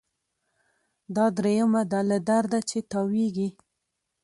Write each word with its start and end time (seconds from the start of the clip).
دا 1.15 1.25
دریمه 1.37 1.81
ده 1.91 1.99
له 2.09 2.17
درده 2.27 2.59
چي 2.69 2.79
تاویږي 2.91 3.49